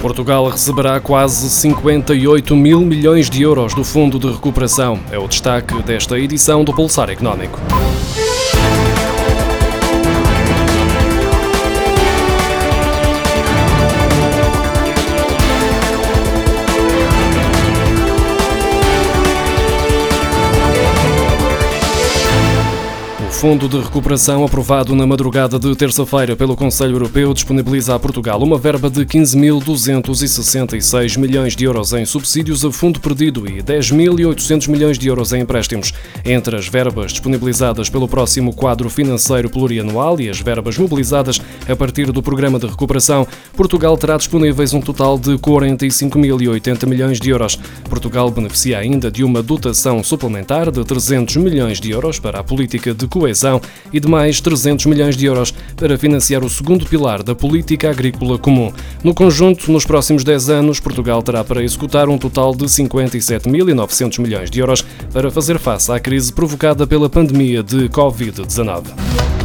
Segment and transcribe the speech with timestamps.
[0.00, 4.98] Portugal receberá quase 58 mil milhões de euros do Fundo de Recuperação.
[5.10, 7.60] É o destaque desta edição do Pulsar Económico.
[23.38, 28.58] Fundo de Recuperação, aprovado na madrugada de terça-feira pelo Conselho Europeu, disponibiliza a Portugal uma
[28.58, 35.06] verba de 15.266 milhões de euros em subsídios a fundo perdido e 10.800 milhões de
[35.06, 35.94] euros em empréstimos.
[36.24, 42.10] Entre as verbas disponibilizadas pelo próximo quadro financeiro plurianual e as verbas mobilizadas a partir
[42.10, 43.24] do Programa de Recuperação,
[43.56, 47.56] Portugal terá disponíveis um total de 45.080 milhões de euros.
[47.88, 52.92] Portugal beneficia ainda de uma dotação suplementar de 300 milhões de euros para a política
[52.92, 53.60] de coesão coesão
[53.92, 58.38] e de mais 300 milhões de euros para financiar o segundo pilar da política agrícola
[58.38, 58.72] comum.
[59.04, 64.50] No conjunto, nos próximos 10 anos, Portugal terá para executar um total de 57.900 milhões
[64.50, 69.37] de euros para fazer face à crise provocada pela pandemia de Covid-19.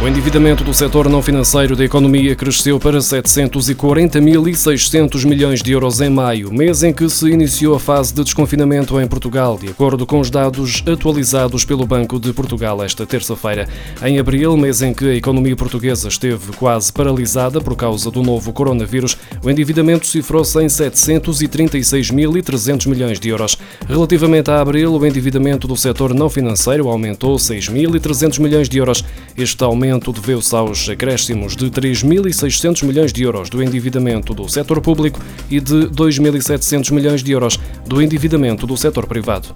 [0.00, 6.08] O endividamento do setor não financeiro da economia cresceu para 740.600 milhões de euros em
[6.08, 10.20] maio, mês em que se iniciou a fase de desconfinamento em Portugal, de acordo com
[10.20, 13.68] os dados atualizados pelo Banco de Portugal esta terça-feira.
[14.00, 18.52] Em abril, mês em que a economia portuguesa esteve quase paralisada por causa do novo
[18.52, 23.58] coronavírus, o endividamento cifrou-se em 736.300 milhões de euros.
[23.88, 29.04] Relativamente a abril, o endividamento do setor não financeiro aumentou 6.300 milhões de euros.
[29.36, 34.80] Este aumento aumento deveu-se aos acréscimos de 3.600 milhões de euros do endividamento do setor
[34.80, 39.48] público e de 2.700 milhões de euros do endividamento do setor privado.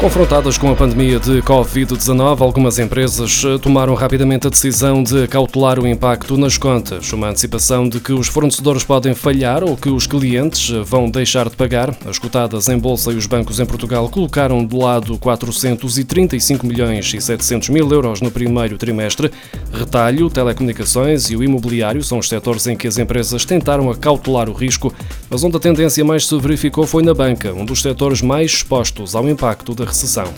[0.00, 5.80] Confrontadas com a pandemia de Covid-19, algumas empresas eh, tomaram rapidamente a decisão de cautelar
[5.80, 10.06] o impacto nas contas, uma antecipação de que os fornecedores podem falhar ou que os
[10.06, 11.92] clientes eh, vão deixar de pagar.
[12.06, 17.20] As cotadas em bolsa e os bancos em Portugal colocaram de lado 435 milhões e
[17.20, 19.32] 700 mil euros no primeiro trimestre.
[19.72, 24.52] Retalho, telecomunicações e o imobiliário são os setores em que as empresas tentaram acautelar o
[24.52, 24.94] risco,
[25.28, 29.16] mas onde a tendência mais se verificou foi na banca, um dos setores mais expostos
[29.16, 30.34] ao impacto da recessão.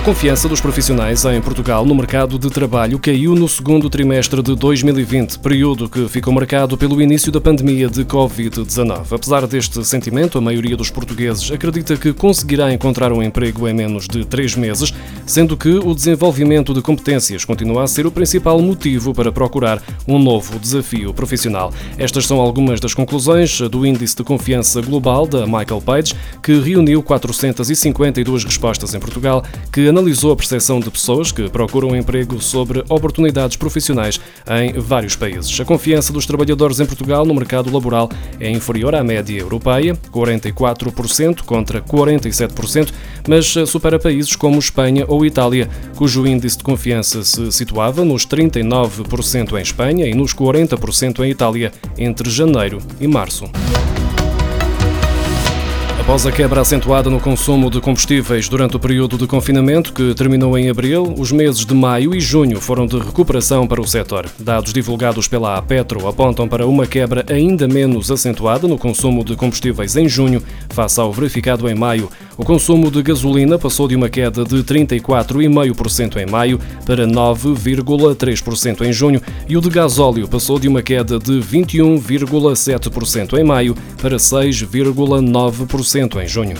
[0.00, 4.56] A confiança dos profissionais em Portugal no mercado de trabalho caiu no segundo trimestre de
[4.56, 9.12] 2020, período que ficou marcado pelo início da pandemia de Covid-19.
[9.12, 14.08] Apesar deste sentimento, a maioria dos portugueses acredita que conseguirá encontrar um emprego em menos
[14.08, 14.90] de três meses,
[15.26, 20.18] sendo que o desenvolvimento de competências continua a ser o principal motivo para procurar um
[20.18, 21.74] novo desafio profissional.
[21.98, 27.02] Estas são algumas das conclusões do Índice de Confiança Global da Michael Page, que reuniu
[27.02, 33.56] 452 respostas em Portugal, que analisou a percepção de pessoas que procuram emprego sobre oportunidades
[33.56, 35.60] profissionais em vários países.
[35.60, 38.08] A confiança dos trabalhadores em Portugal no mercado laboral
[38.38, 42.92] é inferior à média europeia, 44% contra 47%,
[43.28, 49.58] mas supera países como Espanha ou Itália, cujo índice de confiança se situava nos 39%
[49.58, 53.44] em Espanha e nos 40% em Itália entre janeiro e março.
[56.10, 60.58] Após a quebra acentuada no consumo de combustíveis durante o período de confinamento, que terminou
[60.58, 64.28] em abril, os meses de maio e junho foram de recuperação para o setor.
[64.36, 69.94] Dados divulgados pela APetro apontam para uma quebra ainda menos acentuada no consumo de combustíveis
[69.94, 72.10] em junho, face ao verificado em maio.
[72.40, 78.94] O consumo de gasolina passou de uma queda de 34,5% em maio para 9,3% em
[78.94, 86.24] junho e o de gasóleo passou de uma queda de 21,7% em maio para 6,9%
[86.24, 86.56] em junho.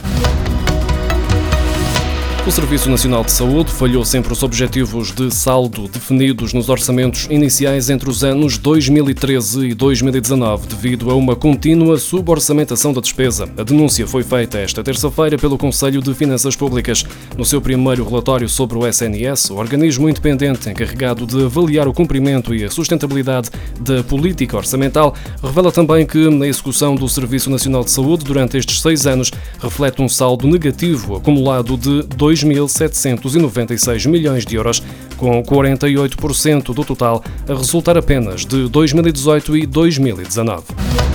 [2.46, 7.90] O Serviço Nacional de Saúde falhou sempre os objetivos de saldo definidos nos orçamentos iniciais
[7.90, 13.44] entre os anos 2013 e 2019, devido a uma contínua suborçamentação da despesa.
[13.58, 17.04] A denúncia foi feita esta terça-feira pelo Conselho de Finanças Públicas.
[17.36, 22.54] No seu primeiro relatório sobre o SNS, o organismo independente encarregado de avaliar o cumprimento
[22.54, 27.90] e a sustentabilidade da política orçamental, revela também que a execução do Serviço Nacional de
[27.90, 29.30] Saúde durante estes seis anos
[29.60, 34.82] reflete um saldo negativo acumulado de 2 2.796 milhões de euros,
[35.16, 41.09] com 48% do total a resultar apenas de 2018 e 2019.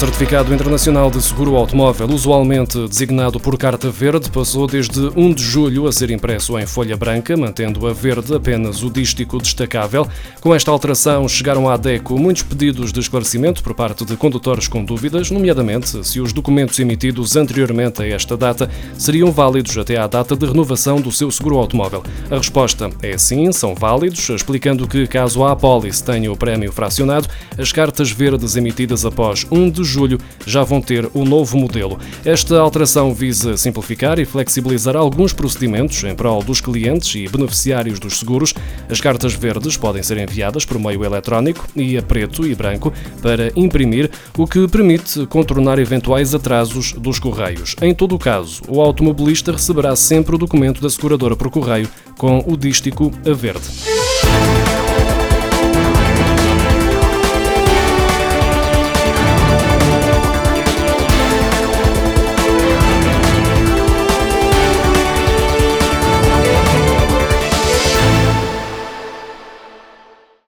[0.00, 5.86] Certificado Internacional de Seguro Automóvel, usualmente designado por carta verde, passou desde 1 de julho
[5.86, 10.08] a ser impresso em folha branca, mantendo a verde apenas o dístico destacável.
[10.40, 14.82] Com esta alteração, chegaram à DECO muitos pedidos de esclarecimento por parte de condutores com
[14.82, 20.34] dúvidas, nomeadamente se os documentos emitidos anteriormente a esta data seriam válidos até à data
[20.34, 22.02] de renovação do seu seguro automóvel.
[22.30, 27.28] A resposta é sim, são válidos, explicando que, caso a apólice tenha o prémio fracionado,
[27.58, 31.98] as cartas verdes emitidas após 1 de julho já vão ter o novo modelo.
[32.24, 38.18] Esta alteração visa simplificar e flexibilizar alguns procedimentos em prol dos clientes e beneficiários dos
[38.18, 38.54] seguros.
[38.88, 43.52] As cartas verdes podem ser enviadas por meio eletrónico e a preto e branco para
[43.56, 47.74] imprimir, o que permite contornar eventuais atrasos dos correios.
[47.82, 52.44] Em todo o caso, o automobilista receberá sempre o documento da seguradora por correio com
[52.46, 54.09] o dístico a verde.